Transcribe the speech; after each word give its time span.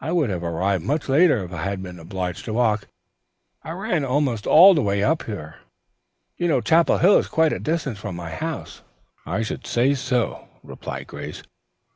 I 0.00 0.10
would 0.10 0.28
have 0.28 0.42
arrived 0.42 0.82
much 0.84 1.08
later 1.08 1.44
if 1.44 1.52
I 1.52 1.62
had 1.62 1.84
been 1.84 2.00
obliged 2.00 2.44
to 2.46 2.52
walk. 2.52 2.88
I 3.62 3.70
ran 3.70 4.04
almost 4.04 4.44
all 4.44 4.74
the 4.74 4.82
way 4.82 5.04
up 5.04 5.22
there. 5.24 5.60
You 6.36 6.48
know 6.48 6.60
Chapel 6.60 6.98
Hill 6.98 7.18
is 7.18 7.28
quite 7.28 7.52
a 7.52 7.60
distance 7.60 8.00
from 8.00 8.16
my 8.16 8.30
house." 8.30 8.82
"I 9.24 9.42
should 9.42 9.64
say 9.64 9.94
so," 9.94 10.48
replied 10.64 11.06
Grace. 11.06 11.44